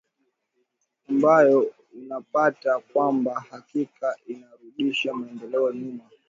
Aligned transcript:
ambayo 1.09 1.73
unapata 1.93 2.79
kwamba 2.79 3.45
hakika 3.49 4.15
inarudisha 4.27 5.13
maendeleo 5.13 5.71
nyuma 5.73 6.03